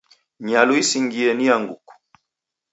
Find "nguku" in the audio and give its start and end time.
1.61-1.93